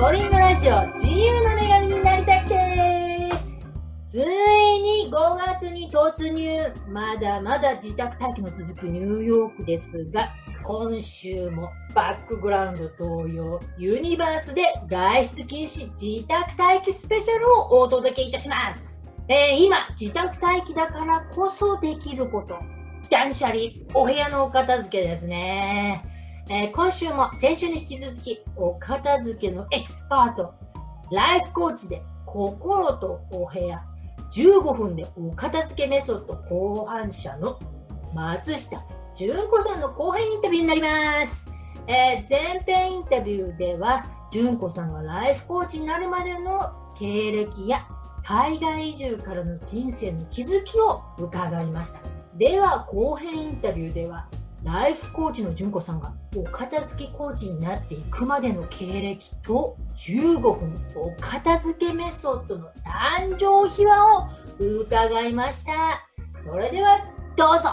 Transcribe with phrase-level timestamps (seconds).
[0.00, 3.32] ボリングラジオ自由の女神になりたくて
[4.06, 10.28] ついに5月に突入まだまだ自宅待機の続くニューヨークですが
[10.62, 22.56] 今週もバックグラウンド同様ユニバースで外出禁止自宅待機スペシャルをお届けいたしますえー、今、自宅待機だからこそできること。
[23.10, 23.58] 断捨離、
[23.92, 26.02] お部屋のお片付けですね。
[26.50, 30.54] えー、今週も先週に引き続き、お片付けのエキスパート、
[31.12, 33.84] ライフコーチで心とお部屋、
[34.32, 37.58] 15分でお片付けメソッド考案者の
[38.14, 38.82] 松下
[39.14, 41.50] 純子さんの後編インタビューになります。
[41.86, 47.86] えー、前編インタビューでは、純子さんがライフコーチになるまでの経歴や
[48.24, 52.00] 海外移住からの人生の気づきを伺いました。
[52.36, 54.28] では、後編インタビューでは、
[54.64, 64.26] ライフコーチの純子さんがお片付けコーチになっていくまでの経歴と15分お片付けメソッドの誕生秘話を
[64.60, 65.72] 伺いました。
[66.40, 67.06] それでは
[67.36, 67.70] どうぞ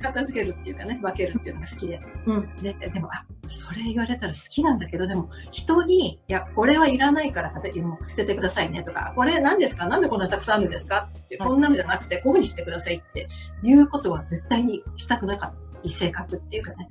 [0.00, 2.00] 片付けるっていうかね、分けるっていうのが好きで。
[2.26, 2.56] うん。
[2.56, 9.86] で、でも、あ、それ言われたら好きなんだけど、でも、人に、いや、これはいらないからもう捨ててくださいねとか、これ何ですか？
[9.86, 11.08] なんでこんなたくさんあるんですか？
[11.16, 13.28] って、こんなのじゃなくて、こういうふうにしてくださいって
[13.62, 15.90] いうことは絶対にしたくなかった。
[15.90, 16.88] 性格っていうかね。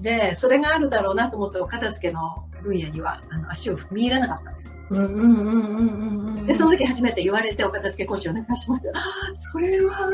[0.00, 6.46] で、それがあるだろうなと思ってお片付けの分野にはあの足を踏み入れなかったんですよ。
[6.46, 8.92] で、その時初めて言われてお片付け講師お願いしますよ。
[8.94, 10.08] ああ、それは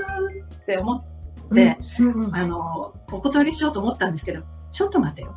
[0.54, 1.04] って思っ、
[1.50, 5.34] うんうん、あの、お断りしようと思ったんですけど、ちょっと待てよ。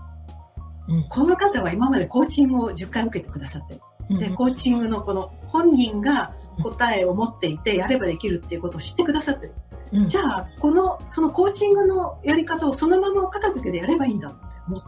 [0.88, 4.20] うん、この方は今までコーチングを10回受けてくださってる。
[4.20, 9.54] で、コーチングのこの本人が答えを持っていてやればできるっていうことを知ってくださってる。
[9.94, 14.88] うん、じゃあ、この、そのコーチングのやり方をそのままお片付けでやればいいんだって思って。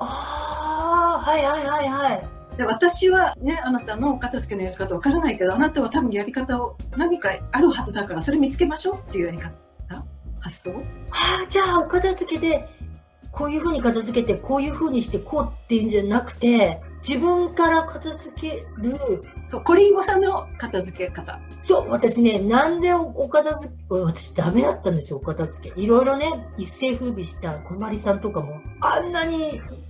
[0.00, 2.28] ああ、はいはいはいはい。
[2.56, 9.54] で私はね、あなたの片付けのやり方わからないけど、あなたは多分やり方を何かあるはずだから、それ見つけましょうっていうやり方、
[10.40, 10.72] 発想
[11.10, 12.68] ああ、じゃあお片付けで、
[13.30, 18.98] こういうふうに片付けて、こういうふうにして、こうっていうんじゃなくて、自分から片付ける。
[19.46, 21.40] そう、コリンゴさんの片付け方。
[21.62, 25.80] そう、私ね、なんでお片付け、私ダメだったんですよ、お片付け。
[25.80, 29.38] いろいろね、一世風靡した小まりさんとかも、あんなに、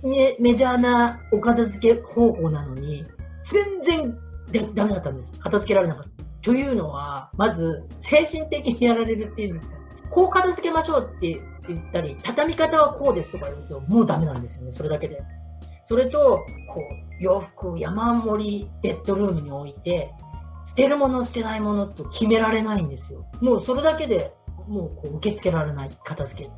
[0.03, 3.05] ね、メジャーなお片付け方法なのに、
[3.43, 4.17] 全然
[4.51, 5.39] でダメだったんです。
[5.39, 6.09] 片付けられなかった。
[6.41, 9.75] というのは、まず、精神的にやられるっていうんですか。
[10.09, 15.21] こう片付けましょうって言ったり、畳み方はこうですとか言うと、もうダメなんですよね、それだけで。
[15.89, 20.13] それと、こう、洋服山盛りベッドルームに置いて、
[20.63, 23.25] 捨てるもの捨てないものと決められないんですよ。
[23.41, 24.31] もうそれだけで
[24.67, 26.51] もうこう受け付けられない片付け。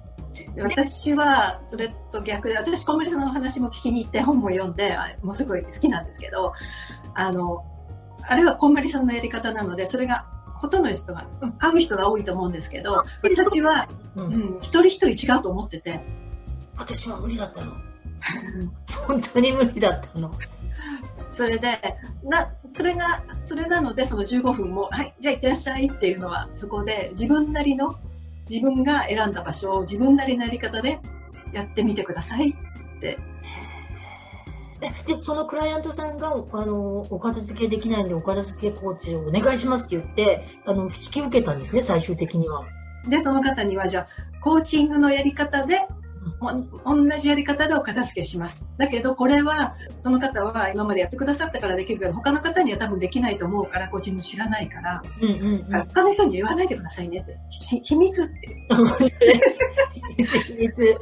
[0.62, 6.52] 私はそれと逆で、私、小森さんの話も聞きに行って本も読んで、もうすごい好きなんですけど、
[7.13, 7.63] あの、
[8.28, 10.25] あれはこんまりさんのやり方なので、それが
[10.59, 11.25] ほとんどの人が、
[11.58, 13.88] 会う人が多いと思うんですけど、私は、
[14.18, 16.02] うん、一人一人違うと思ってて。
[16.75, 17.91] 私は無理だったの。
[19.08, 20.32] 本当に無理だったの。
[21.30, 21.80] それで、
[22.24, 27.96] な、それが、それなので、その15分も、はい、じゃあ行ってらっしゃいっていうのは、そこで自分なりの、
[28.50, 31.00] 自分が選んだ場所を自分なりのやり方で
[31.54, 33.18] やってみてくださいって
[34.81, 42.66] で、そのクライアントさんが、あの、お片付けできないんで、お片付けコーチをお願いしますって言って、あの、引き受けたんですね、最終的には。
[43.08, 44.08] で、その方には、じゃあ、
[44.42, 45.88] コーチングのやり方で
[46.40, 48.66] 同じやり方でお片付けします。
[48.78, 57.38] だけど、これは、その方は今までやってくださったからできるけど、他の方には多分できないと思うから、個人も知らないから、うんうんうん、他の人に言わないでくださいねって。
[57.50, 58.62] 秘密って。
[60.48, 60.98] 秘密。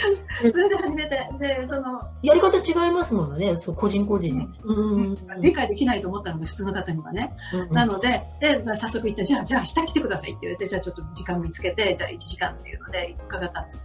[0.52, 7.32] それで初めて、で、その、やり方違いますもんね、そう個人個人、うん、理解できないと思ったので、普通の方にはね。
[7.54, 13.84] うんうん、なので、で、早速言って、じゃあ、じゃあ、下来てくださいって言われて、じゃあちょっと時間見つけて、じゃあ1時間っていうので伺ったんです。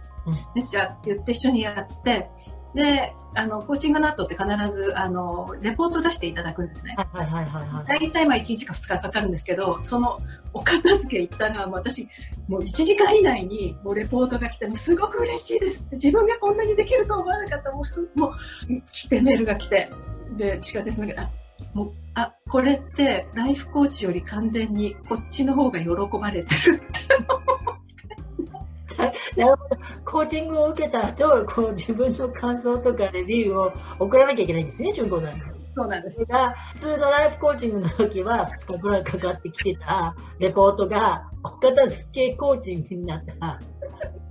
[0.53, 2.29] でじゃあって言って一緒にやって
[2.73, 6.95] であのコーチングの後って必ずあのレポート出していただくんですね。
[6.97, 10.19] はいはいはいはい、大体まあ1日か2日かかるんですけどその
[10.53, 12.07] お片付け行ったのは私
[12.47, 15.85] もう1時間以内にもうレポートが来てすごく嬉しいです。
[15.91, 17.71] 自分がこんなにできると思わなかった。
[17.71, 18.33] もうすもう
[18.91, 19.89] 来てメールが来て
[20.37, 21.29] で地下鉄のあ
[21.73, 25.89] もうあこれってライフコーチより完全にこっちの方が喜
[26.19, 26.85] ばれてるって
[28.97, 29.77] なるほど。
[30.05, 35.33] コーチングを受けた後、こう自分の感想とかレビューを送らなきゃいけないんですね、純子さん。
[35.77, 36.23] そうなんです。
[36.25, 43.59] が、普通のライフコーチングの時は2日くらいかかってきてたレポートが、お片付けコーチングになったら、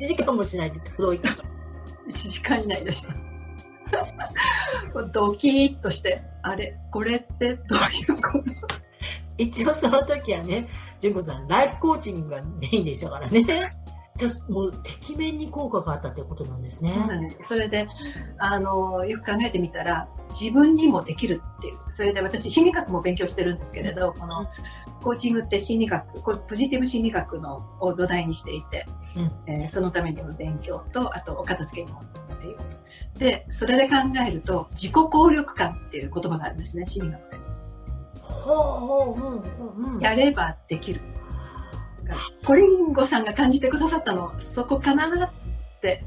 [0.00, 1.28] 1時間もしないで届いた。
[1.28, 3.14] 1時間以内でした。
[5.12, 8.44] ドキッとして、あれ、これってどういうこと？
[9.36, 10.68] 一応その時はね、
[11.00, 13.44] 純子さん、ライフコーチングがメインでしたからね。
[14.48, 16.92] もう、てきめんに効果があったってことなんですね。
[17.42, 17.88] それで、
[18.38, 21.74] あの、よく考えてみたら、自分にもできるっていう。
[21.90, 24.46] それで私、心理学も勉強してるんですけれど、この、
[25.02, 32.56] コーチングって心理学、ポジティブ心理学のを土台にしていて、うん、えー、そのためにも勉強と、あとお片付けにもっていう。
[33.18, 33.96] で、それで考
[34.26, 37.38] えると、自己効力感っていう言葉があるんですね、心理学で。
[38.22, 41.00] ほうほう、うんうん、やればできる。
[42.44, 45.30] コリンゴさんが感じてくださったの、そこかなっ
[45.80, 46.04] て。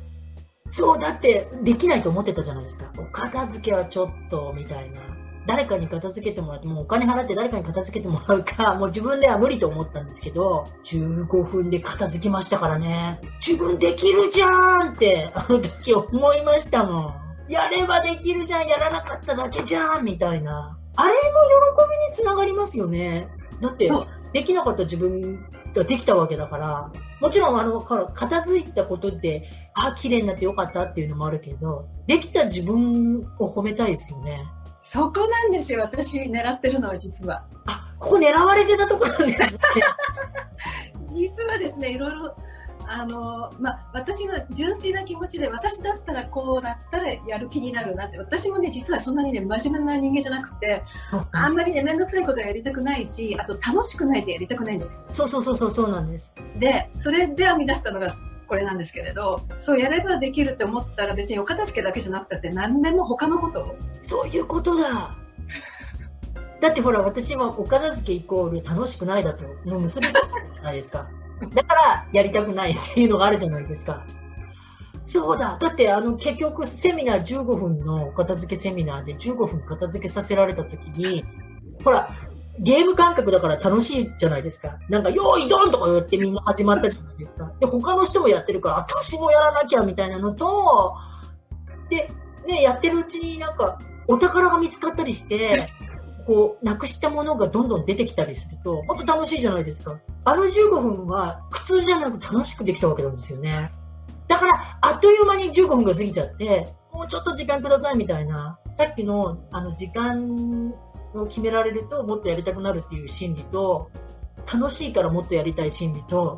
[0.69, 2.91] そう、だって、できないと思ってたじゃないですか。
[2.97, 5.01] お片付けはちょっと、みたいな。
[5.47, 13.21] 誰かに片付けてもらって、もうお金払って誰かに片付けてもらうか、 もう自分では無理と思ったんですけど、15分で片付きましたからね。
[13.45, 17.15] 自分できるじゃんって、あの時思いましたもん。
[17.47, 20.77] やればできるじゃん、やらなかっただけじゃん、みたいな。
[20.97, 23.29] あれも喜びにつながりますよね。
[23.61, 23.89] だって、
[24.33, 34.44] できなかった自分ができたわけだから、もちろんあの、片付いたことで、あ、綺麗になってよかったっていうのもあるけど、できた自分を褒めたいですよね。
[34.83, 37.45] そこなんですよ、私狙ってるのは実は。
[37.65, 39.59] あ、ここ狙われてたところなんですね。
[41.03, 42.35] 実はですね、いろいろ
[42.88, 50.84] あの、まあ、私の純粋な気持ちで、私だったらこうだったらやる気になるなって、私もね、実はそんなにね、真面目な人間じゃなくて、
[51.31, 56.34] あんまりね、めんどくさいことはやりたくないし、あと楽しくないとやりたくないんですそうそうそうそう、そうなんです。
[56.57, 58.07] で、それで編み出したのが、
[58.48, 63.75] これなんですけれど、そうやればできるって思ったら別にお片付けだけじゃなくて何でも他のことを。
[64.01, 65.18] そういうことだ。
[66.60, 70.24] だってほら、私はお片付けイコール楽しくないだと、結びついてる
[70.54, 71.10] じゃないですか。
[71.54, 74.06] だからやりたくないっていうのがあるじゃないですか。
[75.01, 75.57] そうだ。
[75.60, 81.24] だってあの結局セミナー15分の片付けセミナーで15分片付けさせられた時に、
[81.84, 82.10] ほら、
[82.60, 84.80] ゲーム感覚だから楽しいじゃないですか。
[84.89, 87.51] なんか、用意ドンとか言ってみんな始まったじゃないですか。
[87.60, 90.95] で、他の人もやってるから、私もやらなきゃみたいなのと、
[91.90, 92.10] で、
[92.48, 95.72] ね、やってるうちになんか、お宝が見つかったりして、
[96.27, 99.97] こう、なくしたものがどんどん出てきたりすると、もっと楽しいじゃないですか。
[100.25, 103.71] あの15分は苦痛じゃなく楽しくできたわけなんですよね。
[104.27, 110.74] だから、あっという間に15分が過ぎちゃって、もうちょっと時間くださいみたいな、さっきの、あの、時間
[111.13, 113.89] を決められるともっとやりたくなるっていう心理と、
[114.53, 116.38] 楽しいからもっとやりたい心理と、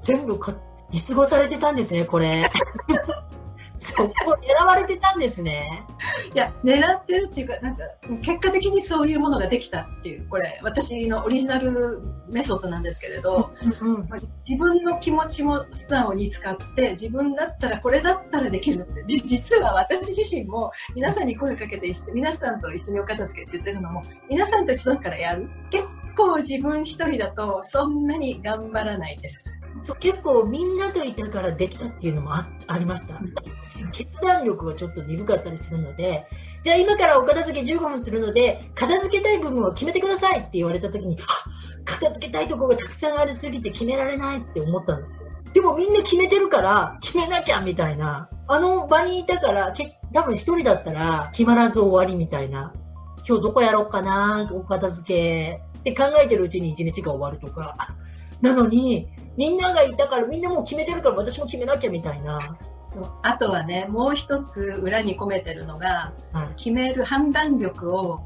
[0.00, 0.54] 全部か
[0.90, 2.50] 見過ごされてたんですね、これ。
[3.76, 5.84] そこ狙われてたんですね。
[6.34, 7.82] いや、狙ってるっていうか、なんか、
[8.22, 12.00] 結果的にそういうものができたっていう、これ、私のオリジナル
[12.30, 13.50] メソッドなんですけれど、
[13.82, 14.08] うんうん、
[14.48, 19.04] 自分の気持ちも素直に使って、自分だったらこれだったらできるって。
[19.06, 25.48] 実は私自身も、皆さんに声かけて一緒、皆さんと一緒にお片付けって言ってるのも、皆さんと一緒だからやる。
[25.70, 25.84] 結
[26.16, 29.60] 構自分一人だと、そんなに頑張らないです。
[29.82, 33.20] そう結構みんなといたからできたっていうのもあありました。
[33.92, 36.26] 決断力がちょっと鈍かったりするので、
[36.62, 41.16] じゃあ今からお片付け15分するので、片付けたい部分を決めてくださいって言われた時に、
[41.84, 45.28] 片付けたいところがたくさんありすぎて決められないって思ったんですよ。
[45.52, 48.28] でもみんな決めてるから決めなきゃみたいな。
[48.48, 49.72] あの場にいたから、
[50.12, 52.72] 多分一人だったら決まらず終わりみたいな。
[53.26, 57.96] 今日どこやろうかな、お片付けって考えてるうちに一日が終わるとか。
[58.40, 62.56] なのに、みんながいたから、みんなもう決めてるから私も決めなきゃみたいな。
[62.84, 68.20] そうあとはね、もう一つ裏に込めてるのが、はい、決める判断力を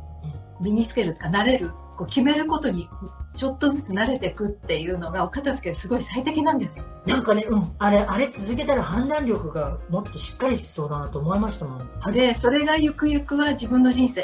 [0.60, 1.70] 身につけるとか、慣れる。
[1.96, 2.88] こう決めることに
[3.36, 6.84] ちょっとずつ慣れていくっていうのがお片付けすごい最適なんですよ。
[7.06, 12.12] なんかね、うん、あれ、あれ続けたら判断力がもっとしっかりしそうだなと思いましたもん。
[12.14, 14.22] で、それがゆくゆくは自分の人生。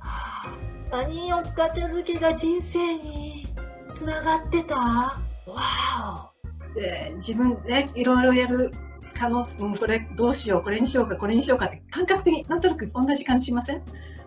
[0.00, 0.50] はあ、
[0.90, 3.46] 何お片付けが人生に
[3.94, 5.18] つながってた？
[5.46, 8.72] わーで自分ね、いろいろやる
[9.14, 13.82] 可能性、それどうしよう、これにしようか、これにしようかって感覚的になんとなく同じ感じしません？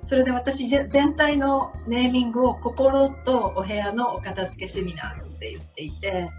[0.05, 6.29] それで私全体のネーミングを心とお部屋のお片付けセミナーって言っていて、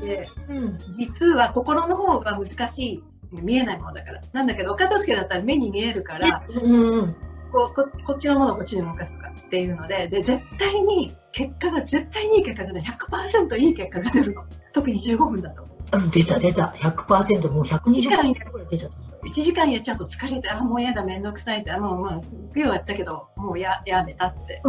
[0.00, 3.04] で、うん、実は心の方が難しい、
[3.42, 4.20] 見えないものだから。
[4.32, 7.16] なんだけど、お片付けだったら目に見えるから、うん
[7.54, 14.44] こここっちのものをこっちに動かすとかっていうのでで絶対に結果が絶対にいい結果が出る100%いい結果が出るの。
[14.72, 15.64] 特に15分だと
[16.10, 16.74] 出た出た。
[16.76, 18.34] 100%もう120回
[18.70, 19.26] 出ちゃった。
[19.28, 22.20] 1時間やっちゃうと疲れてあもうやだ面倒くさいってあもうまあ
[22.54, 24.60] 今日やったけどもうややめたって。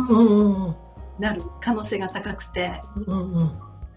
[1.18, 3.51] なる可能性が高くて、うんうん、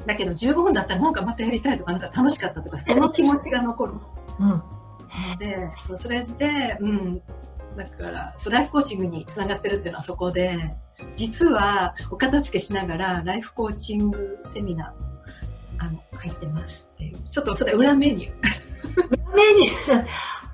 [0.07, 3.95] だけど15分だったらなんかまたやりたいとかなんか楽しかったとかその気持ちが残る、
[4.39, 4.63] うん。
[5.39, 7.23] で、そうそれで、うん、
[7.85, 10.59] だからライフコーチングにつながってるっていうのはそこで
[11.17, 17.17] 実はお片付けしながらライフコーチングセミナーあの入ってますっていう。
[17.31, 19.07] ちょっとそれ裏メニュー。
[19.07, 20.05] 裏メニュー。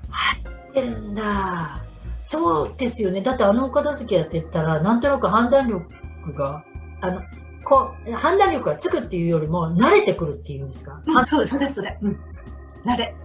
[0.09, 0.39] 入
[0.69, 1.81] ってるんだ。
[2.21, 3.21] そうですよね。
[3.21, 6.63] だってあのお片付けやってったらなんとなく判断力が
[7.01, 7.21] あの
[7.63, 11.55] こう判断力がつくっていうよりも慣れてくるっていうんですか、うん、そうです。
[11.55, 12.19] それそれ、うん、
[12.85, 13.15] 慣れ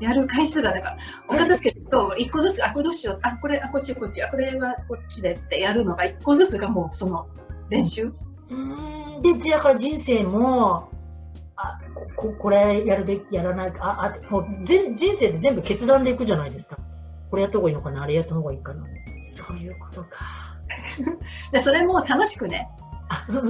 [0.00, 0.96] やる回数が、だから、
[1.28, 7.26] お片付けと、一個ずつ、あ、これどうしよう、あ、これ、あ、こっち、こっち、あ、これはこっちでってやるのが、一個ずつがもう、その、
[7.68, 8.12] 練習。
[8.50, 9.22] うん。
[9.22, 10.90] で、だから人生も、
[11.56, 11.80] あ、
[12.16, 16.78] こ、これやるべき、やらないか、あ、あ、もう全、人生で全部決断でいくじゃないですか。
[17.30, 18.84] これやった方がいいのかな、あれやった方がいいかな。
[19.24, 20.08] そういうことか。
[21.52, 22.68] で、それも楽しくね。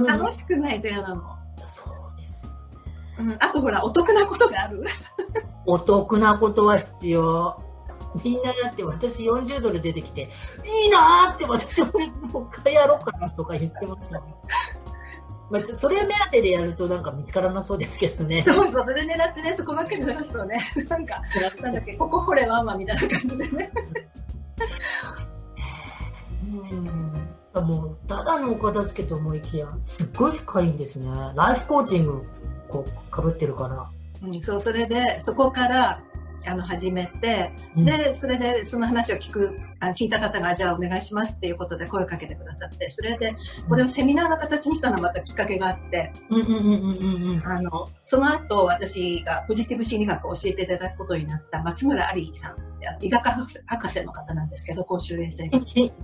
[0.07, 1.23] 楽しくないと嫌なの。
[1.67, 2.51] そうです。
[3.19, 4.83] うん、あとほら、お得なことがある。
[5.69, 7.63] お得なことは必要。
[8.23, 10.31] みんなやって私40ドル出てきて、
[10.83, 11.87] いいなーって私も
[12.33, 14.33] もう一回やろうかなとか言ってましたね。
[15.51, 18.41] まあ、それ目当てでやるとなんか見つからなそうですけどね。
[18.41, 20.59] そうそう、それ狙ってね、そこばっかり探すとね、
[20.89, 21.21] なんか、
[21.61, 23.71] なんだっけ、ここ掘れママみたいな感じでね。
[27.53, 27.65] うん。
[27.67, 31.09] もう、ただのお片付けと思いきや、すっごい深いんですね。
[31.35, 32.23] ライフコーチング、
[32.69, 33.87] こう、かぶってるから。
[34.23, 36.01] うん、そうそれでそこから
[36.45, 43.35] あの始めて、うん、でそれでその話を聞くあ聞いた方がじゃあお願いしますっていうことで声をかけてくださってそれで
[43.67, 46.11] これをセミナーの形にしたのはまたきっかけがあって
[48.01, 52.68] その後私がポジティブ心理学を教えていただくことになった松村有さん
[53.01, 55.49] 医学博士の方なんですけど公衆衛生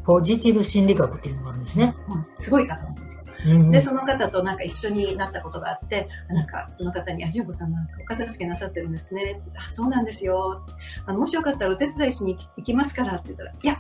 [0.04, 3.26] ポジティブ心理学っていうのがあるんですね、うん、すごい方なんですよ。
[3.72, 9.40] で、その方となんか一緒になったことがあって、なんかその方に、あ、純子さんなんかお片付けなさってるんですね。
[9.56, 10.66] あ、そうなんですよ。
[11.06, 13.80] あの、もしよかったらお手伝いしに行きますからって言ったら、いや、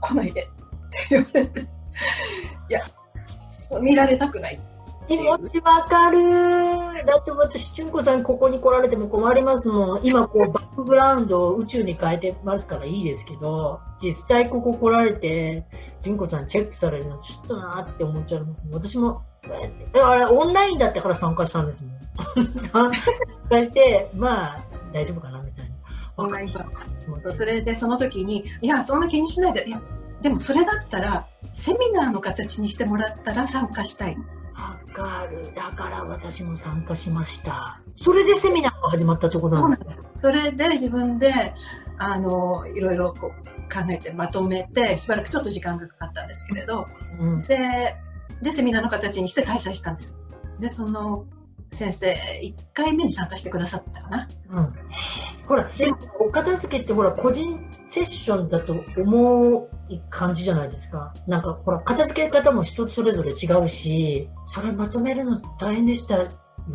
[0.00, 0.42] 来ないで。
[0.42, 1.64] って言われて、い
[2.68, 2.80] や、
[3.80, 4.60] 見られたくない
[5.08, 7.04] 気持ちわかる。
[7.06, 10.00] だって私、純子さんここに来られても困りますもん。
[10.04, 15.66] 今こう バックグラウンドを宇宙に変えてますからいいですけど、実際ここ来られて、
[16.00, 18.68] 純子さんチェックされるのちょっとなって思っちゃいます。
[18.70, 19.22] 私も、
[19.94, 22.44] あれ、オンラインだってから参加したんですもん。
[22.52, 22.92] 参
[23.48, 24.58] 加して、まあ、
[24.92, 25.74] 大丈夫かなみたいな。
[26.18, 26.54] オンライン
[27.32, 29.80] それでその時に、いや、そんな気にしないで、いや、
[30.20, 34.16] でもそれだったら、セミナーの形にしてもらったら参加したい。
[34.98, 35.52] わかる。
[35.54, 37.80] だから私も参加しました。
[37.96, 41.54] それでセミナーが始まったところなんですそれで自分で、
[41.98, 46.86] あの、いろいろこう考えてまとめて、しばらくちょっと時間がかかったんですけれど、
[47.18, 47.96] うん、で、
[48.42, 50.14] で、セミナーの形にして開催したんです。
[50.60, 51.26] で、その
[51.70, 54.28] 先生、1回目に参加してくださったかな。
[54.50, 54.74] うん。
[55.46, 57.58] ほら、でも、お片付けってほら、個人
[57.88, 59.68] セッションだと思う
[60.10, 61.14] 感じじゃないですか。
[61.26, 66.28] なんか、ほら、片付け方も人それぞれ違うし、それまとめるの大変でしたよ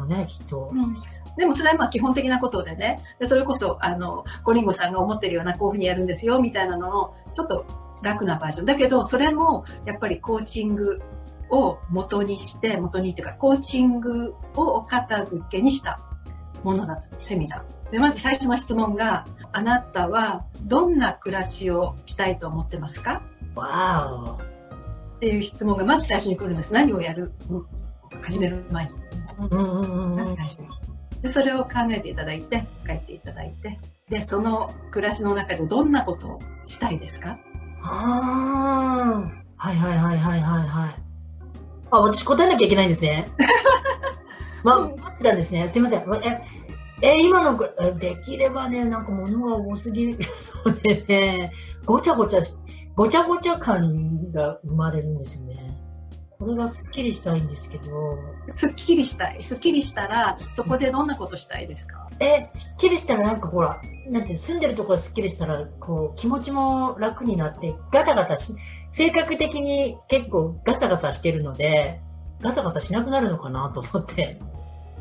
[0.07, 0.71] ね、きっと。
[0.71, 1.01] うん
[1.35, 7.65] でもそれはまあ基本的なことでね、でそれこそ、あの、コリンゴさんが思ってるような、こういうふうにやるんですよ、みたいなのの、ちょっと
[8.03, 8.65] 楽なバージョン。
[8.65, 11.01] だけど、それも、やっぱりコーチング
[11.53, 16.00] を元にして、元にっていうか、コーチングをお片付けにした
[16.63, 17.91] ものだった、セミナー。
[17.91, 23.22] で、まず最初の質問が、あなたはどんな暮らしをしたいと思ってますか？
[23.53, 24.38] わ
[25.15, 26.74] っていう質問がまず最初に来るんです。
[26.74, 27.31] 何をやる
[28.24, 28.91] 始める前に。
[29.38, 30.67] まず最初に。
[31.22, 33.79] で、それを考えていただいて、書いていただいて、
[34.10, 37.38] で、その暮らしの中でどんなことをしたいですか？
[37.83, 39.24] あ
[39.57, 40.95] あ、はいはいはいはいはいはい。
[41.93, 43.27] あ、私答えなきゃいけないんですね。
[44.63, 45.69] ま、待ってたんですね。
[45.69, 46.00] すいません。
[46.23, 46.41] え、
[47.01, 47.57] え今の、
[47.97, 50.19] できればね、なんか物が多すぎる
[50.65, 51.51] ので ね、
[51.85, 52.53] ごちゃごちゃし、
[52.95, 55.77] ごちゃごちゃ感が生まれるんですよね。
[56.43, 58.19] これがすっきりしたいんですけど。
[58.55, 59.41] すっきりしたい？
[59.41, 62.09] すっきりしたら、そこでどんなことしたいですか？
[62.19, 68.53] え、すっきりしたらなんかほら、なんて住んでるところがすっきりしたら、こう、気持ちも楽になって、ガタガタし、
[68.91, 72.01] 性格的に結構ガサガサしてるので、
[72.41, 74.38] ガサガサしなくなるのかなと思って。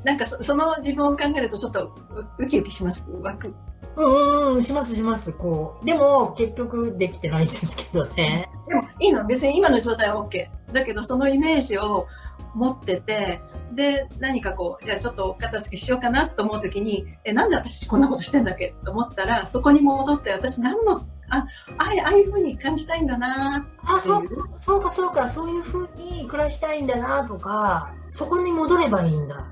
[0.05, 1.95] なんかその自分を考えるとちょっと
[2.39, 3.05] ウキウキします？
[3.09, 3.55] 湧く
[3.97, 5.33] うんうんしますします。
[5.33, 8.51] こうでも結局できてないんですけどね。
[8.69, 12.07] でもいいの別に今の状態は OK だけどそのイメージを
[12.55, 13.41] 持ってて
[13.73, 20.99] で何かこうじゃあちょっとお片付けしようかなと思う時にえなんで私こんなことしてんだっけと思ったらそこに戻って私何の
[21.31, 21.47] あ
[21.79, 25.29] ああいうふうに感じたいんだなあそうそうかそうか。
[25.29, 29.47] そういうふうに暮らしたいんだなとかそこに戻ればいいんだ。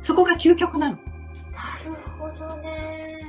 [0.00, 0.96] そこが究極なの。
[0.96, 1.00] な
[1.84, 3.27] るほどね。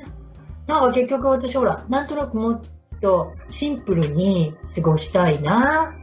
[0.70, 2.62] なんか結局私ほら、なんとなくもっ
[3.02, 5.96] とシンプルに過ごしたいな。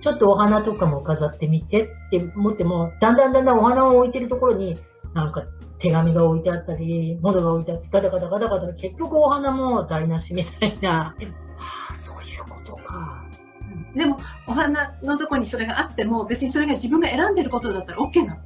[0.00, 4.76] ちょっとお花とかも飾ってみてって思っても、だんだんだんだんお花を置いてるところに、
[5.12, 5.44] なんか
[5.78, 10.90] 手紙が置いてあったり、物が置いてあって、ガタガタガタガタ、結局お花も台無しみたいな。
[10.90, 11.14] は
[11.90, 13.26] あ、そういうことか。
[13.94, 14.16] でも、
[14.48, 18.40] お花のとこにそれがあっても、別にそれが自分が選んでることだったら OK なの。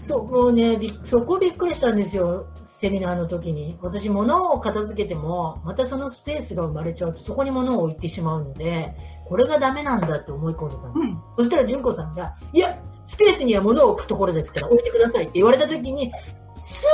[0.00, 2.46] そう、もうね、そこびっくりしたんですよ、
[2.80, 3.76] セミナーの時に。
[3.82, 8.94] 私、物を片付けても、またそのスペースが生まれちゃうと、そこに物を置いてしまうので、
[9.26, 11.12] これがダメなんだって思い込んでたんです。
[11.12, 16.10] うん、そしたら、純子さんが、いや、スペースには物を置くところですから、置いてくださいって言われた時に、
[16.54, 16.86] ス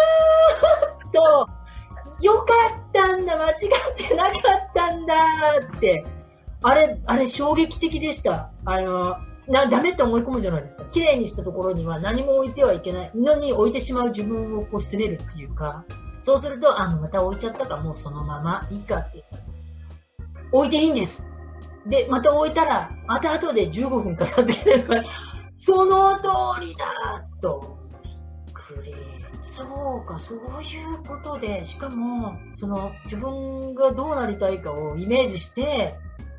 [1.04, 1.48] ーッと、
[2.20, 2.44] よか
[2.80, 3.54] ったんだ、間違っ
[3.96, 4.32] てなかっ
[4.74, 5.14] たんだ
[5.76, 6.04] って、
[6.64, 8.50] あれ、あれ衝撃的でした。
[8.64, 10.84] あの、なダメって思い込むじゃないですか。
[10.86, 15.84] 綺麗にしたところには何も置いてはいけないのに置いてしまう自分をこう責めるっていうか、
[16.20, 19.24] そうすると、あの、また置いちゃったか、もうそのままいいかって。
[20.50, 21.30] 置いていいんです。
[21.86, 25.02] で、また置いたら、また後で15分片付ければ、
[25.54, 26.28] その通
[26.60, 26.84] りだ
[27.40, 27.78] と。
[28.02, 28.14] びっ
[28.52, 28.94] くり。
[29.40, 35.94] そうか、そういうことで、しかも、その、自分がどうなりたいかをイメージして、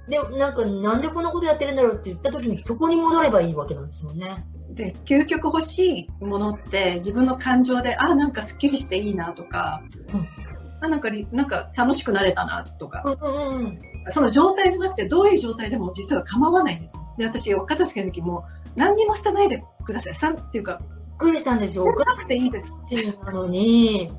[0.08, 4.46] で、なんか、なんでこんなことやってるんだろうって言った時にそこに戻ればいいわけなんですよね。
[4.70, 9.82] で、究極欲しいものって自分の感情で、あ、なんかスッキリしていいなとか、
[10.14, 10.28] うん、
[10.82, 17.04] あ、なんか、なんか楽しくなれたなとか、うんうん、その状態じゃなくてどういう状態でも実は構わないんですよ。
[17.18, 18.46] で、私、お片付けの時も
[18.76, 20.16] 何にも捨てないでください。
[20.16, 21.86] さんっていうか、びっくりしたんですよ。
[21.86, 22.78] 捨てなくていいです。
[22.86, 24.12] っていうのに、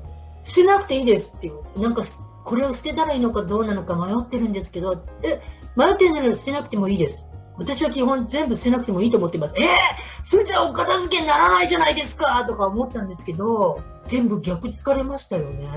[0.43, 1.81] 捨てなくていいですっていう。
[1.81, 2.03] なんか、
[2.43, 5.39] これを捨てたらいいのかどうなのか迷ってるんですけど、え、
[5.79, 7.29] 迷ってるなら捨てなくてもいいです。
[7.55, 9.53] 私は基本全部捨てなくてもいいと思ってます。
[9.57, 9.67] えー、
[10.21, 15.69] それじゃお片付けにならないじゃないですかとか思ったんですけど、全部逆疲れましたよね。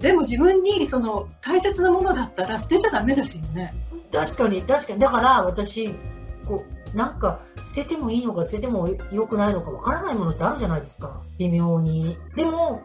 [0.00, 3.72] でも自分にその大切なものだったら捨てちゃダメですよね。
[4.10, 4.98] 確かに、確かに。
[4.98, 5.94] だから私、
[6.46, 11.22] こう、なんか捨ててもいいのか捨てても良くないのかわからないものってあるじゃないですか。
[11.38, 12.18] 微妙に。
[12.34, 12.82] でも、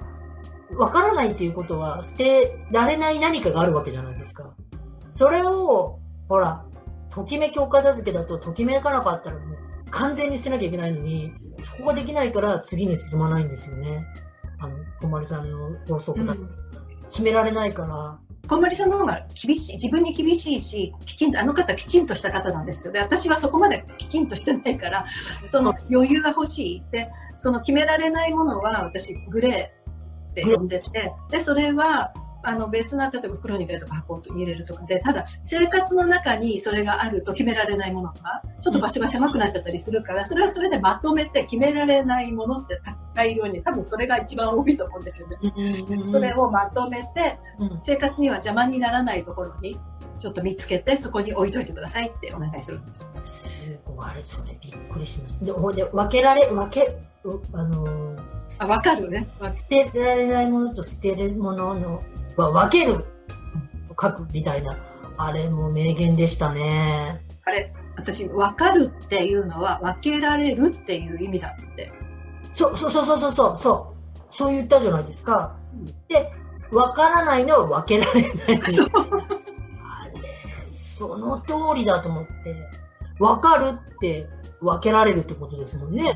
[0.76, 4.54] わからないっていうことは捨てられない何かがあるわけじゃないですか。
[5.12, 6.00] それを
[6.32, 6.64] ほら、
[7.10, 9.58] ときめきお片付けだと、ときめかなかったらもう
[9.90, 14.06] 完全に捨てなきゃいけないのに、そこができないから次に進まないんですよね。
[14.60, 16.50] あの、小丸さんの法則だと、うん、
[17.10, 18.18] 決められないから。
[18.48, 22.94] 小丸さんの方が厳しい、自分に厳しいし、きちんと、あの方きちんとした方なんですよ。
[22.94, 25.06] で、私はそこまできちんとしてないから、
[25.48, 26.84] その余裕が欲しい。
[26.92, 32.14] で、その決められないものは私、グレーって呼んでて、で、それは、
[32.44, 42.80] あの別な、例えば袋に入れるとか箱に入れるとかで、ただ生活の中にそれがあると決められないものが、ちょっと場所が狭くなっちゃったりするから、それはそれでまとめて決められないものって
[43.14, 45.38] 大量に、多分それが一番多いと思うんですよね。
[46.12, 47.40] それをまとめて、
[47.80, 49.80] 生活には邪魔にならないところに、
[50.20, 53.08] ちょっと見つけて、そこに置いといてくださいってお願いするんです。
[53.24, 55.46] すごい、あれ、それびっくりしました。
[55.46, 56.96] で、で分けられ、分け、
[57.54, 58.20] あのー、
[58.60, 59.28] あ、分かるね。
[59.54, 62.04] 捨てられないものと捨てるものの
[62.38, 63.06] は分ける
[63.90, 64.78] 書くみたいな、
[65.18, 67.26] あれも名言でしたね。
[67.46, 71.92] あれ、私、分かるっていうのは分けられるっていう意味だって。
[72.52, 74.22] そうそうそうそうそうそう。
[74.30, 75.56] そう言ったじゃないですか。
[76.08, 76.32] で、
[76.72, 78.34] 分からないのは分けられない。
[78.34, 82.32] あれ、その通りだと思って、
[83.20, 84.28] 分かるって
[84.62, 86.16] 分けられるってことですもんね。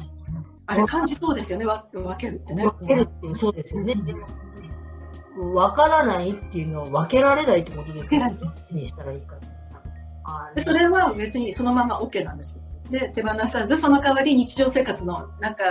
[0.67, 2.63] あれ感じそうですよね、分けるってね。
[2.63, 3.95] 分けるってそうですよね。
[5.35, 8.37] 分からないっていうのは分けられないってことですよね。
[8.39, 9.35] どっちにしたらいいか。
[10.55, 12.61] でそれは別にそのまま OK なんですよ。
[12.89, 15.63] で、手放さず、その代わり日常生活のなんか、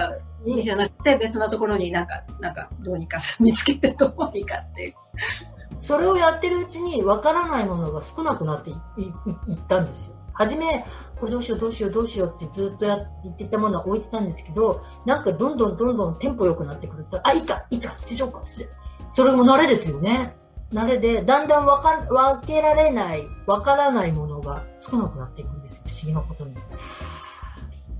[0.45, 4.95] いいじゃなくて別なところになんか、なんかどうにか見つけてどうにかっていう。
[5.79, 8.77] それをやってるうちに分からないものが少なくなっていっ
[9.69, 10.15] たんですよ。
[10.33, 10.85] はじめ、
[11.17, 18.69] これどうしようどうしようどうしようってずっとやってたものは置いてたんですけど、なんかどんどんどんどんテンポ良くなってくると、あ、いいか、いいか、捨てちゃおうか、捨て
[19.15, 20.35] それも慣れですよね。
[20.73, 25.83] 慣れで、だんだん分か分けられない、分からないものが少なくなっていくんですよ。
[25.87, 26.55] 不思議なことに。
[26.55, 26.63] びっ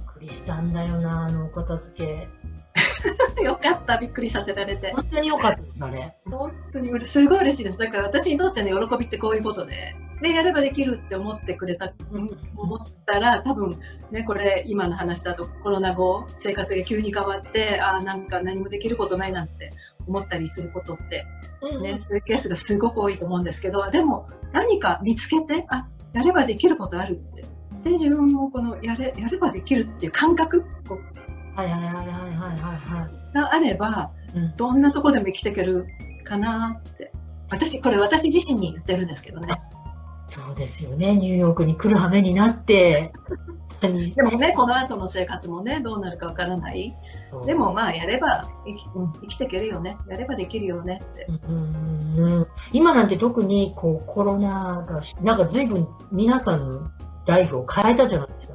[0.07, 2.29] くりしたんだよな、あのお片付け。
[3.45, 4.93] よかった、びっくりさせられて。
[4.93, 6.17] 本当によかったです、あれ。
[6.29, 7.79] 本当に、すごい嬉しいです。
[7.79, 11.93] だから私にとっての喜びってこういうことで、で、やればできるって思ってくれた、
[12.57, 13.79] 思ったら、多分、
[14.11, 19.71] ね、これ、今の話だとコロナ後、生活が急に変わって、ああ、なんか何もできることないなんて
[20.07, 21.27] 思ったりすることって、
[21.83, 27.45] ね、うん、そういうケースがすごく多いと思うんですけど、でも何か見つけて、あ、やればできることあるって。
[27.85, 31.15] で、自分もこのやれ、やればできるっていう感覚こう
[31.57, 33.35] はいはいはいはいはいはい。
[33.35, 35.87] があれば、うん、どんなとこでも生きていける
[36.25, 37.13] かなって。
[37.51, 39.55] 私、これ私自身に言ってるんですけどね。
[40.27, 41.15] そうですよね。
[41.15, 43.13] ニューヨークに来る羽目になって。
[43.89, 46.95] でもね、この後の生活もね、どうなるかわからない。
[47.47, 49.97] でもまあ、やれば生き,、うん、生きていけるよね。
[50.09, 51.27] やればできるよねって。
[51.49, 56.91] うん今なんて特にこうコロナが、なんか随分皆さんの
[57.27, 58.55] ライフを変えたじゃないですか。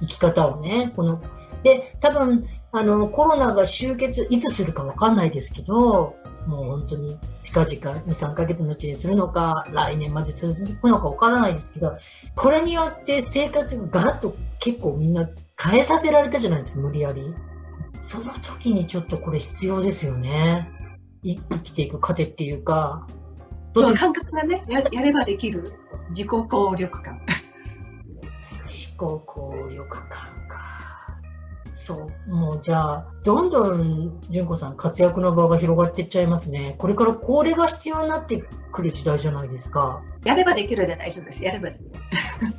[0.00, 0.92] 生き方をね。
[0.94, 1.20] この
[1.62, 6.14] で、多分、あの、コロナが終結、いつするかわかんないですけど、
[6.46, 11.96] もう本当に近々2、3ヶ月のうちにするのか、来年まで続くのかわからないですけど、
[12.34, 15.28] これによって生活がガラッと結構みんな
[15.60, 17.34] 変えさせられたじゃないですか、無理やり。
[18.00, 20.70] その時にちょっとこれ必要ですよね。
[21.22, 23.06] い生きていく糧っていうか、
[23.74, 25.72] そう感覚がねや、やればできる
[26.10, 27.20] 自己効力感。
[28.62, 30.43] 自己効力感か。
[31.74, 32.30] そう。
[32.30, 36.76] もうじゃあ、どんどん、純子さん活躍の場が広がっていっちゃいますね。
[36.78, 40.00] これからこれが必要になってくる時代じゃないですか。
[40.24, 41.44] やればできるで大丈夫です。
[41.44, 41.90] やればできる。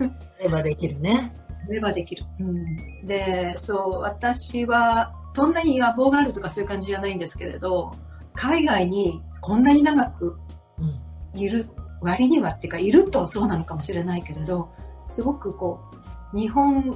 [0.01, 1.33] やればできるね。
[1.67, 2.25] やればできる。
[2.39, 7.91] うん、で、そう、私は、そんなに野望があるとかそういう感じじゃないんですけれど、
[8.33, 10.37] 海外にこんなに長く
[10.77, 11.39] うん。
[11.39, 11.67] いる
[12.01, 14.69] 割にはっていうか、いるとそうなのかもしれないけれど、
[15.05, 16.04] すごくこう、
[16.35, 16.91] 日本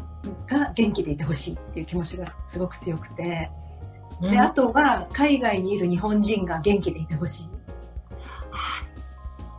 [0.48, 3.50] が元気でいてほしいっていう気持ちがすごく強くて、
[4.22, 7.50] うんで、あとは海外にいる日本人が元気でいてほしい。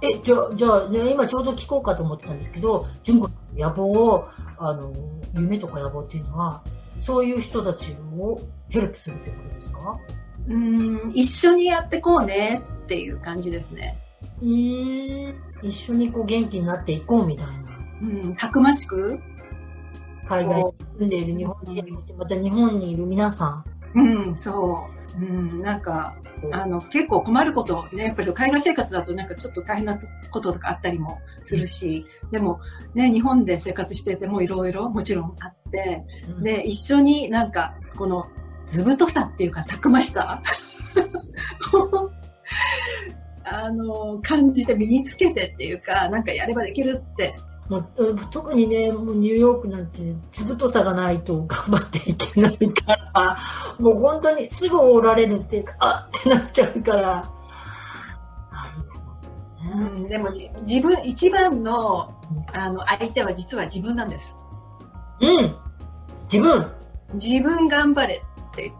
[0.03, 4.93] え、じゃあ、じゃあ、ね、今ちょうど聞こうかと思ってたんですけど、純子さんの野望を、あの、
[5.35, 6.63] 夢とか野望っていうのは、
[6.99, 8.39] そういう人たちを
[8.69, 9.99] ヘルプするってことですか？
[10.49, 13.99] うーん、一緒にやってこうねっていう感じですね。
[14.43, 15.35] うーん。
[15.63, 17.53] 一緒にこう元気になっていこうみたいな。
[18.03, 19.21] うん、たくましく、
[20.31, 23.65] 海外に住んでいる日本人、また日本にいる皆さ
[23.95, 24.87] うん、そ
[25.19, 25.21] う。
[25.21, 26.15] うん、なんか、
[26.49, 26.55] ん。
[26.55, 29.99] あの、結構困ること、ね、やっぱり海外生活だとなんかちょっと大変な
[30.31, 32.61] こととかあったりもするし、でも、
[32.95, 38.25] ね、日本で生活しててもいろいろもちろんあって、うん、で、一緒になんか、この、
[38.67, 40.41] 図太さっていうか、たくましさ
[41.75, 42.09] を
[43.43, 47.35] あの、感じて身につけてっていうか、なんかやればできるって。
[47.71, 50.01] もううん特にね、もうニューヨークなんて、
[50.33, 53.37] つぶとさがないと頑張っていけないから、
[53.79, 57.31] もう本当にすぐおられるっていうか、あってなっちゃうから。
[59.73, 62.13] うん、でもじ自分、一番の、
[62.53, 64.35] あの、相手は実は自分なんです。
[65.21, 65.55] うん。
[66.25, 66.67] 自分。
[67.15, 68.73] 自分頑張れって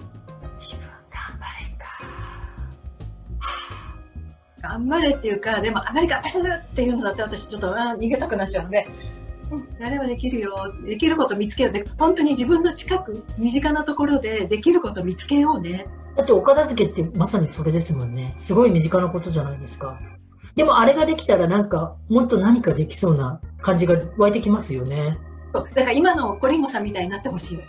[4.63, 8.87] 頑張れっていうか、でもあまり頑張れるっていうのだって私ちょっと逃げたくなっちゃうので、
[9.51, 10.55] うん、やればできるよ。
[10.85, 11.73] できること見つけよう。
[11.73, 15.87] で、本当に自分の近く、身近なところでできること見つけようね。
[16.17, 18.35] だってお片付けってまさにそれですもんね。
[18.39, 19.99] すごい身近なことじゃないですか。
[20.55, 25.19] でもあれができたらなんかもっと何かできそうな感じが湧いてきますよね。
[25.55, 27.63] そうだから今のコリンゴさんみたいになってほしいよ。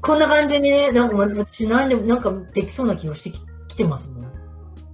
[0.00, 4.10] こんな感じにね、なんか私何でもなんかできそうな気がしてききてます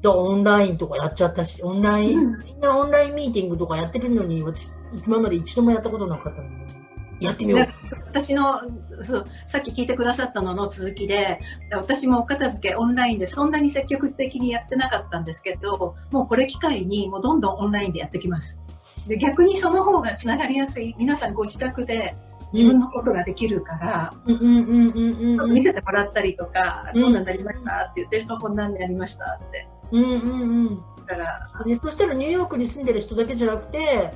[0.09, 2.45] オンラインとかやっちゃったし、オンライン、うん。
[2.45, 4.71] みんなオンラインミーティングとかやってるのに、私
[5.07, 6.49] 今まで一度もやったことなかったの。
[6.49, 7.69] に、やってみよう。
[8.07, 8.61] 私の
[9.03, 11.39] そうさっき聞いてくださったのの続きで
[11.71, 18.61] 私もお片付けオンラインでそんなに積極的にやってなかったんですけどもうこれ機会にもうどんどんオンラインでやってきます。
[19.07, 22.15] で逆にその方がつながりやすい皆さんご自宅で
[22.53, 24.37] 自分のことができるから、うん。
[24.37, 27.03] うんうんうんうん見せてもらったりとか、うん。
[27.03, 30.83] どんなんなりましたって言ってるとこんなんになりましたってうんうんうん。
[31.07, 34.13] だからね、そしたらニューヨークに住んでる人だけじゃなくて、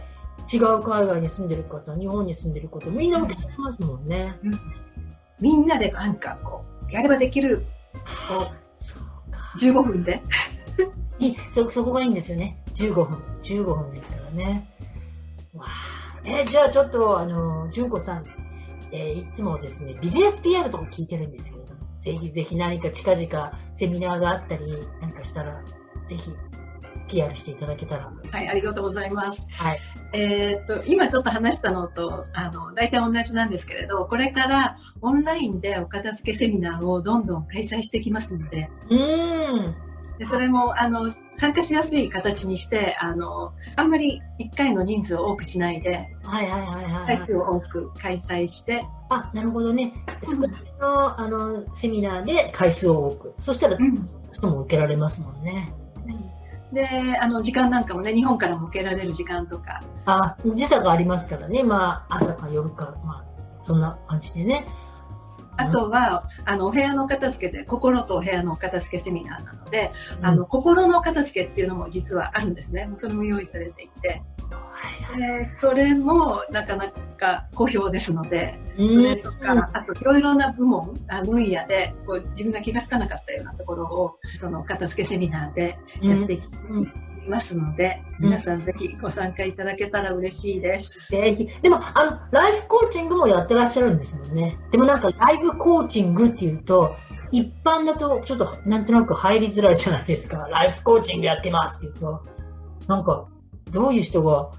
[0.52, 4.38] 違う海外に住んでる方、日本に住んでる方、みんな受け取れますもんね。
[5.40, 7.64] みんなでなんかこうやればできる
[8.28, 10.22] こそうう15分で
[11.18, 12.58] いいそ、そこがいいんですよね。
[12.74, 13.18] 15分。
[13.42, 14.68] 15分ですからね。
[15.54, 16.20] わあ。
[16.24, 18.24] え、じゃあちょっと、あの、純子さん、
[18.90, 21.63] えーいつもですね、ビジネス PR とか聞いてるんですけれども、
[22.04, 25.62] ぜひぜひ何か近々セミナーがあったり、なんかしたら、
[26.06, 26.30] ぜひ
[27.08, 28.12] PR していただけたら。
[28.30, 29.80] はいありがとうございますはい。
[30.12, 39.74] えーっと今ちょっと話したのとあの大体同じなんですけれどこれからオンラインでお片付けセミナーをどんどん開催していきますのでうーん。
[40.18, 49.92] でそれもあの参加しやすい形にしてあのあんまり1回の人数を多くしないではいはいはいはい、回数を多く開催して、あ、なるほどね。
[50.24, 53.34] 少なめの、あの、セミナーで回数を多く。
[53.38, 53.76] そしたら、
[54.30, 55.72] 人も受けられますもんね。
[56.74, 56.88] で
[57.20, 61.62] あの時間なんかもね日本からも受けられる時間とかあ、時差がありますからね。
[61.62, 64.66] まあ、朝か夜か、まあ、そんな感じでね。
[65.56, 72.90] あとは、あの、お部屋の片付けで、心とお部屋の片付けセミナーなので、あの、心の片付けっていうのも実はあるんですね。
[72.94, 74.22] それも用意されていて。
[75.16, 86.48] えー、それもなかなか好評ですので、それとか、あといろいろな部門、あ分野でこう自分が気がつかなかったようなところを、その片付けセミナーでやっていき
[87.28, 91.10] ますので、うん、皆さんぜひご参加いただけたら嬉しいです。
[91.10, 91.48] ぜひ。
[91.62, 94.58] でも、あの、ライフコーチングもやってらっしゃるんですもんね。
[94.70, 96.96] でもなんか、ライフコーチングっていうと、
[97.30, 100.48] 一般だとちょっとなんとなく入りづらいじゃないですか。
[100.50, 102.22] ライフコーチングやってますって言うと、
[102.86, 103.26] なんか、
[103.70, 104.50] どういう人が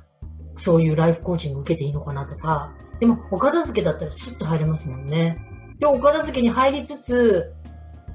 [0.56, 5.38] そういうライフコーチング受けていいのかなとか、でも、お片付けだったらスッと入れますもんね。
[5.80, 7.54] で、お片付けに入りつつ、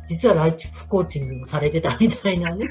[0.06, 2.68] 実はライフコーチングもされてたみたいなね。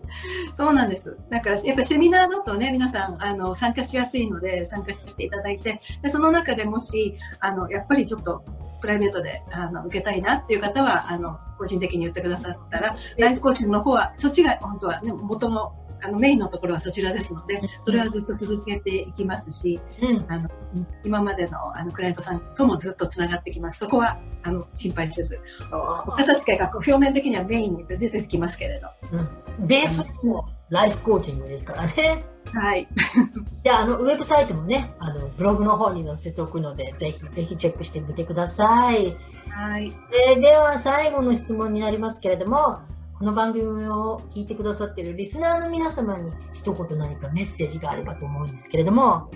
[0.54, 1.16] そうなんです。
[1.30, 8.42] だから、やっぱりセミナーだとね、皆さん、あの、参加しやすいので、参加していただいて、で、その中でもし、あの、やっぱりちょっと、
[8.80, 20.48] プライベートで、あの、受けたいなっていう方は、あの、個人的に言ってくださったら、ライフコーチングの方は、そっちが本当はね、元のあのメインのところはそちらですので、それはずっと続けていきますし、うん、あの
[21.04, 23.78] 今までのあのクライアントさんともずっとつながってきます。
[23.78, 25.40] そこはあの心配せず、
[26.06, 28.88] お片付けが表面的にはメインに出てきますけれど。
[29.60, 32.24] うん、ベースもライフコーチングですからね。
[32.54, 32.88] はい。
[33.64, 39.16] じゃあ、あの、ウェブサイトもね、あの、ブログの方に載せておくので、ぜひぜひチェックしてみてください。
[39.50, 39.92] はい。
[40.30, 42.80] えー、では、最後の質問になりますけれども、
[43.18, 49.28] この番組を聞いてくださっているリスナーの皆様に一言何かメッセージがあればと思うんですけれども、は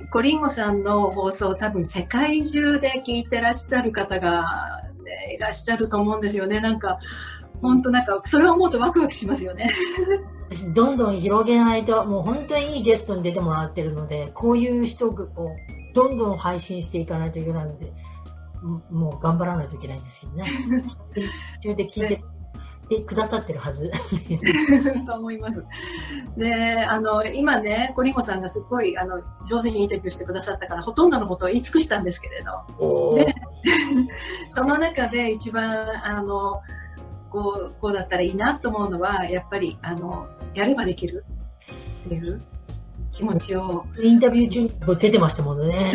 [0.00, 0.08] い。
[0.10, 6.60] コリンゴさんの放送多分世界中で聞いてらっしゃる方が、ね、いらっしゃると思うんですよね。
[6.60, 6.98] なんか、
[7.60, 9.70] 本当なんか、それを思うとワクワクしますよね。
[10.74, 15.28] どんどん広げないと、もう本当にいいゲストに出てもらってるので、こういう人を
[15.92, 17.92] どんどん配信していかないといけないので、
[18.90, 20.50] もう頑張らないといけないんですけどね。
[21.62, 22.24] 途中で聞いて
[22.90, 23.90] てくださってるはず。
[25.06, 25.64] そう思います。
[26.36, 33.14] で、あの、今ね、コリンゴさんがすごい、あの、上手にインタビューしてくださったから、ほとんどのことを言い尽くしたんですけれど。
[33.14, 33.34] で、
[34.50, 36.60] その中で一番、あの、
[37.30, 41.24] こう、こうだったらいいなと思うのは、やっぱり、あの、やればできる
[42.06, 42.40] っていう
[43.12, 43.86] 気持ちを。
[44.02, 45.92] インタビュー中に出てましたもんね。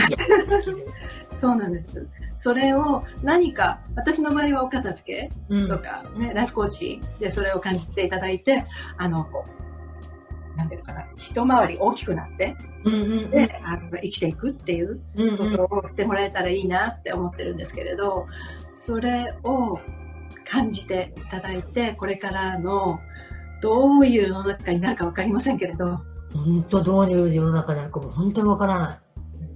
[1.36, 2.08] そうなんです。
[2.46, 9.28] それを何か、私の場合はお片付けとか、ね、うん、ライフコーチでそれを感じていただいて、あの、
[10.56, 15.02] なんていうのかな、一回り大きくなって、うんうん、であの生きていくっていう
[15.40, 18.28] ことをしてもらえたらいいなって思ってるんですけれど、
[18.70, 19.80] それを
[20.48, 23.00] 感じていただいて、これからの
[23.60, 26.00] どういう世の中になるか分かりませんけれど、
[26.32, 29.05] 本当どういう世の中になるかも本当に分からない。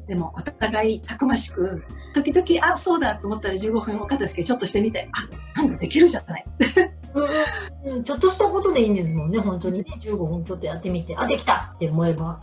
[0.10, 1.84] でもお互いたくましく、
[2.16, 6.46] 時々、あ、そうだと思ったら15分お片付けちょっとしてみて、あ、なんかできるじゃない。
[7.84, 9.86] うんうん、ちょっとしたことでいいんですもんね、本当にね。
[10.02, 12.40] 15分ちょっとやってみて、あ、できたって思えば。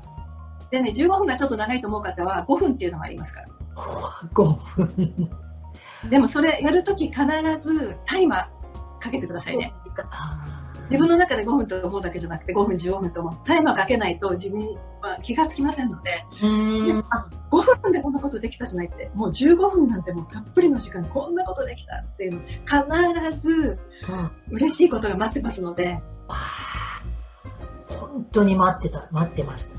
[0.71, 3.49] でね、15分がちょっと長いと思う方は5分っていうのがありますから。
[4.33, 4.55] 5
[4.87, 5.31] 分。
[6.09, 7.25] でもそれやるとき必
[7.59, 9.75] ずタイマーかけてくださいね。
[10.87, 14.61] 自分の中で5分と思うだけじゃなくて5分15分と思うタイマーかけないと自分
[15.01, 16.25] は気がつきませんので
[17.11, 23.79] あ5分でこんなことできたじゃないってもう15分なんてもうたっぷりの時間こんなことできたっていうの必ず
[24.51, 26.01] 嬉しいことが待ってますので、
[27.89, 29.79] 本当に待ってた待ってました。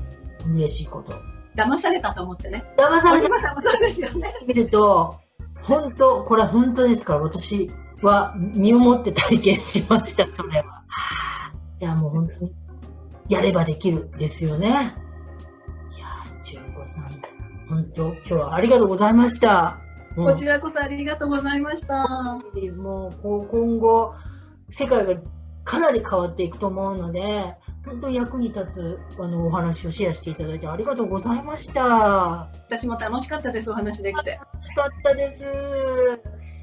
[0.50, 1.14] 嬉しいこと。
[1.56, 2.64] 騙されたと思ってね。
[2.76, 3.28] 騙された。
[3.62, 4.32] そうですよね。
[4.46, 5.18] 見ると
[5.60, 7.70] 本当これは本当ですから私
[8.02, 10.77] は身をもって体験しました、それは。
[11.78, 12.54] じゃあもう本当に、
[13.28, 14.68] やればできるですよね。
[14.68, 17.04] いやー、純子さん、
[17.68, 19.80] 本当、今日はありがとうございました。
[20.16, 22.40] こちらこそありがとうございました。
[22.76, 24.14] もう、今後、
[24.68, 25.20] 世界が
[25.64, 32.50] かなり変わっていくと思うので、本当に役に立つあのお話をシェアしていただいてありがとうございました。
[32.66, 34.32] 私も楽しかったです、お話できて。
[34.32, 35.44] 楽しかったです。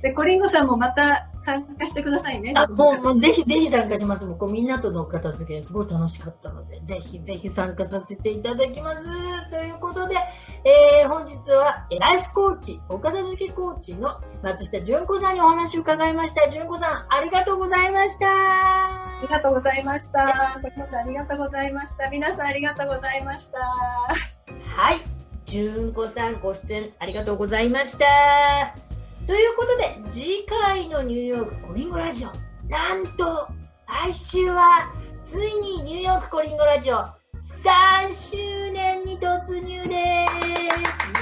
[0.06, 2.54] で、コリンゴさんもまた参加してくださいね。
[2.56, 4.28] あ、もう、もうぜひぜひ参加します。
[4.28, 9.04] もうこうみんなとの片付け、すごい楽しかったので、ぜひぜひ参加させていただきます。
[9.50, 10.16] ということで、
[10.64, 16.52] えー、本日は、ライフコーチ、お片付けコーチの松下純子さんにお話を伺いました。
[16.52, 18.28] 純子さん、ありがとうございました。
[18.28, 20.60] ありがとうございました。
[20.62, 22.10] コリンゴさん、ありがとうございました。
[22.12, 23.58] 皆さん、ありがとうございました。
[23.60, 25.02] はい。
[25.46, 28.85] 純子さん、ご出演ありがとうございました。
[29.28, 32.30] ということで、次回のニューヨークコリンゴラジオ、
[32.70, 33.48] なんと、
[33.88, 40.36] 来週は、ついにニューヨークコリンゴラジオ、3周年に突入です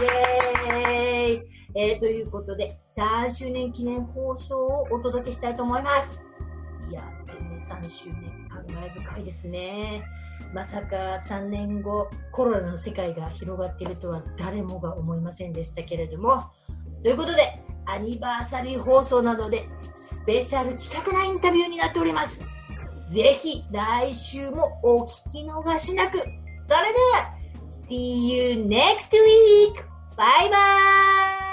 [0.02, 0.06] イ
[0.76, 6.30] エーイえー、ということで、3周年記念放送をお届けしたいと思います。
[6.89, 10.04] いや、ついに3周年、感慨深いですね。
[10.54, 16.52] まさか3年後、コロナの世界が広がっているとは誰もが思いませんでしたけれども。
[17.02, 22.46] ということで、アニバーサリー放送などでスペシャル企画なインタビューになっております。
[23.12, 26.17] ぜひ来週もお聞き逃しなく。
[26.17, 26.34] それで
[27.13, 27.34] は、
[27.72, 29.86] See you next week!
[30.15, 31.53] バイバイ